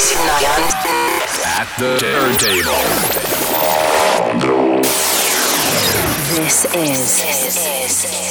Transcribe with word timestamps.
At 0.00 1.68
the 1.78 1.98
turntable. 2.00 2.72
This 6.34 6.64
is 6.74 8.29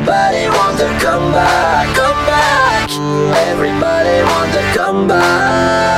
Everybody 0.00 0.48
wants 0.48 0.80
to 0.80 0.88
come 0.98 1.30
back, 1.30 1.94
come 1.94 2.24
back. 2.24 2.90
Everybody 3.36 4.22
wants 4.22 4.56
to 4.56 4.62
come 4.74 5.06
back. 5.06 5.89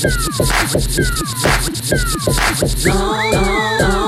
Long, 0.00 0.12
long, 3.32 3.78
long. 3.80 4.07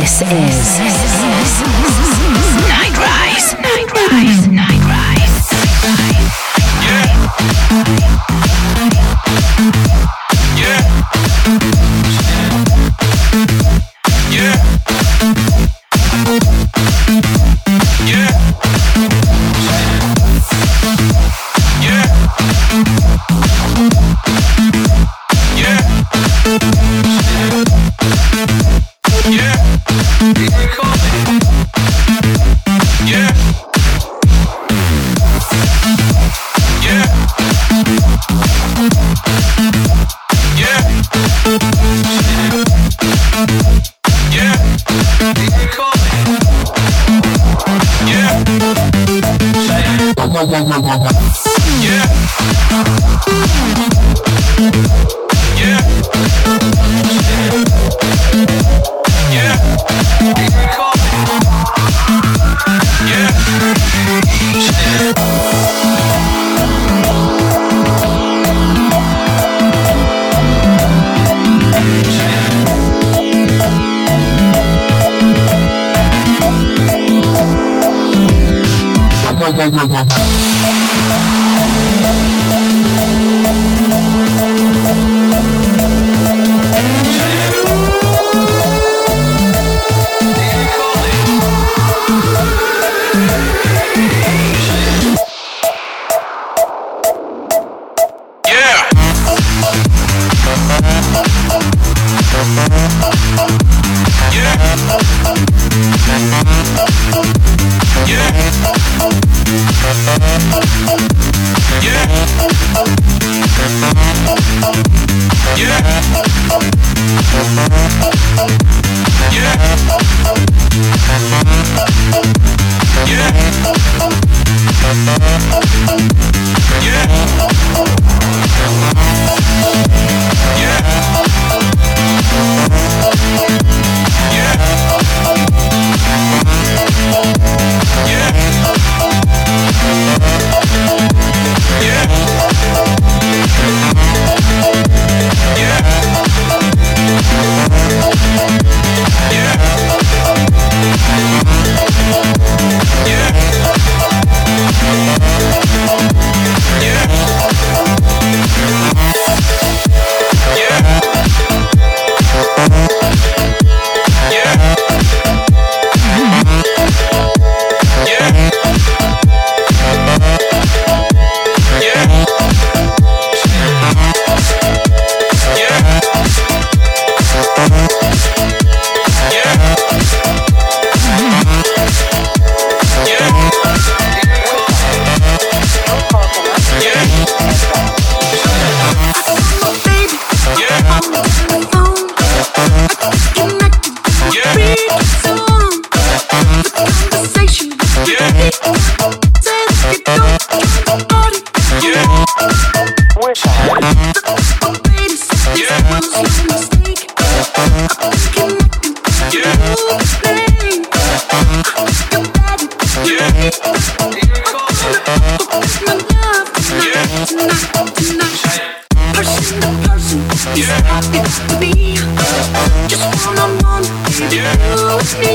This 0.00 0.22
is. 0.22 1.79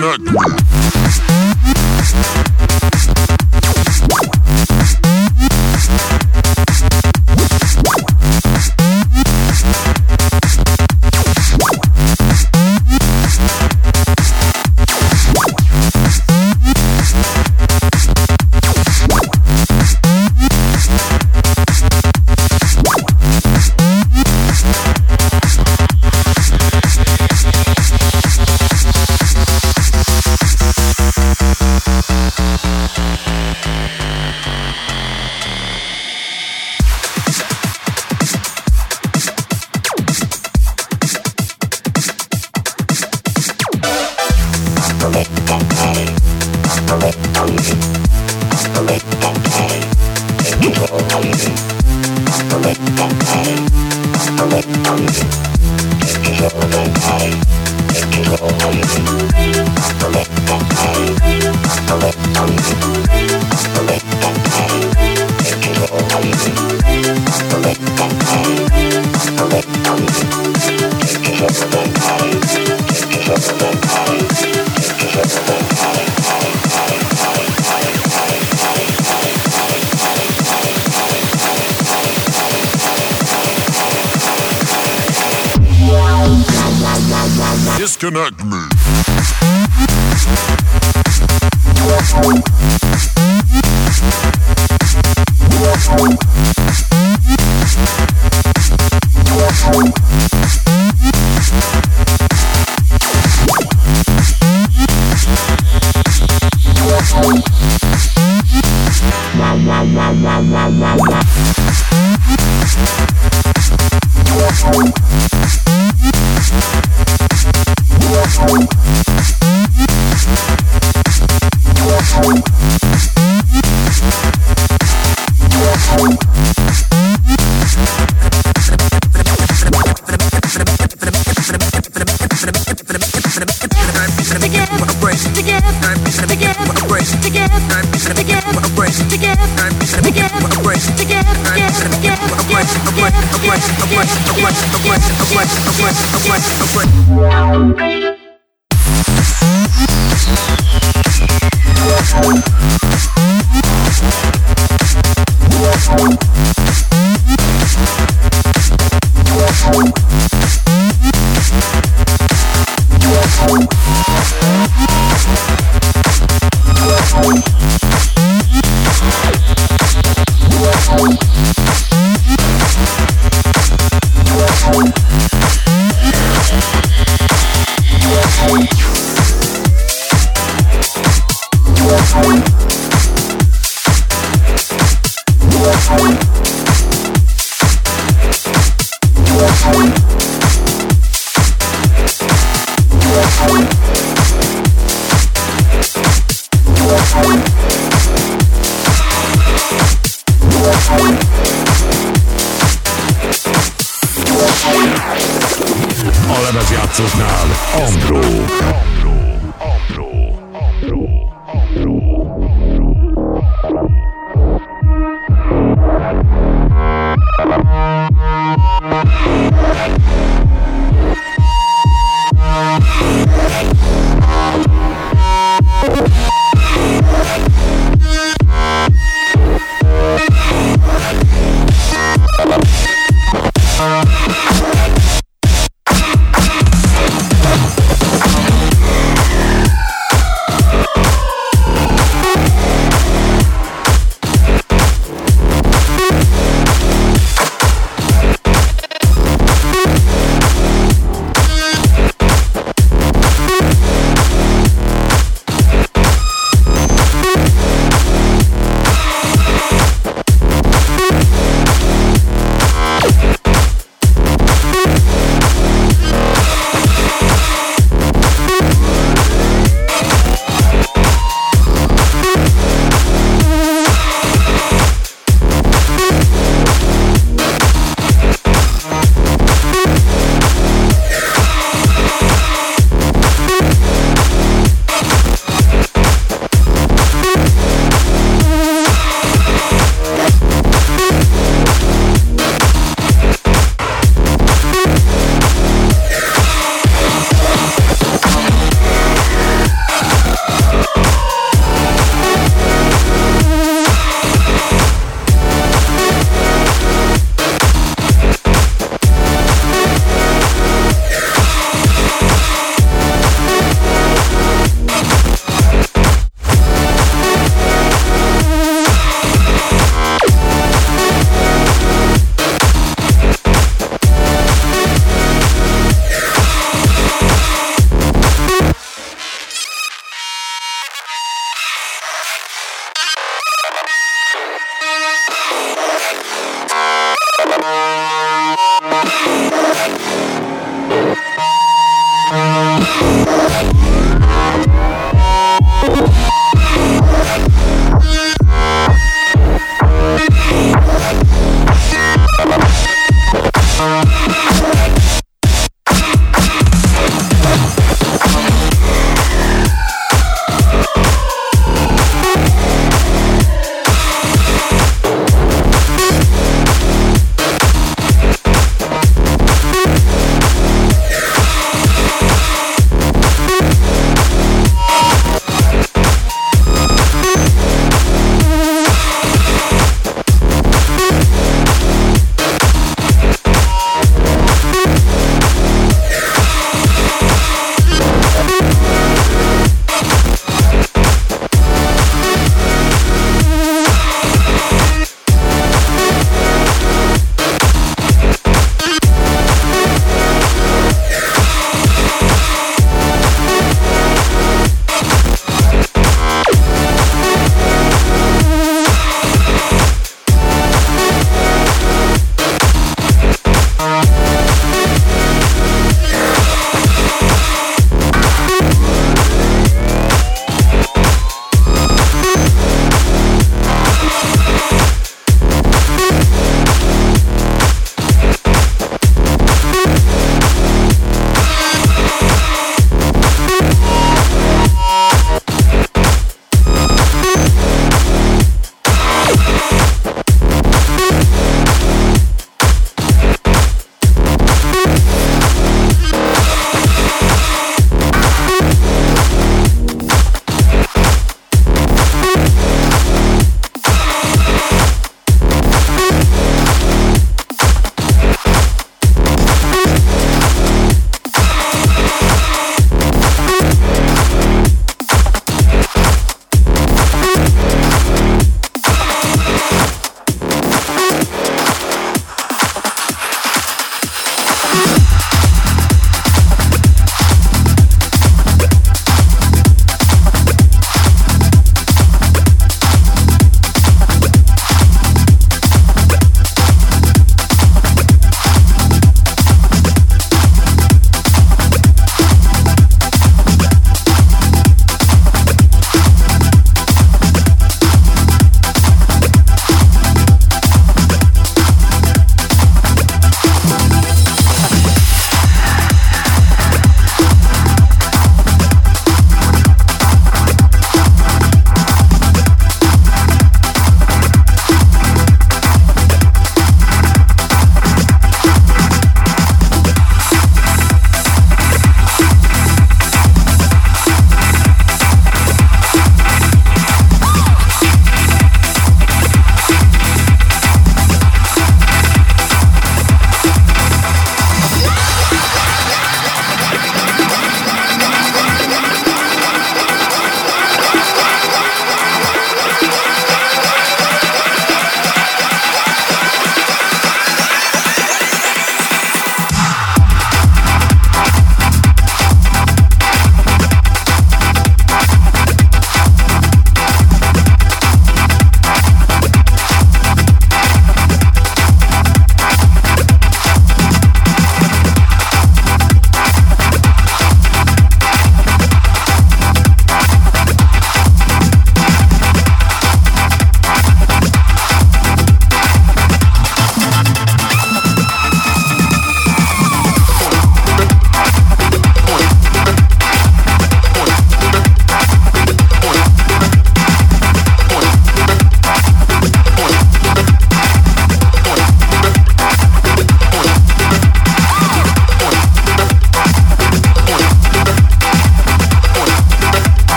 Minute. 0.00 0.49